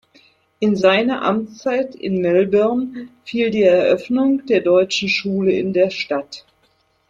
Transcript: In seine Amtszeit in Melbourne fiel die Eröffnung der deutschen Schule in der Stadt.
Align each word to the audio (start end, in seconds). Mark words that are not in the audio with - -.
In 0.59 0.75
seine 0.75 1.21
Amtszeit 1.21 1.93
in 1.93 2.21
Melbourne 2.21 3.09
fiel 3.23 3.51
die 3.51 3.61
Eröffnung 3.61 4.43
der 4.47 4.61
deutschen 4.61 5.07
Schule 5.09 5.51
in 5.51 5.73
der 5.73 5.91
Stadt. 5.91 6.43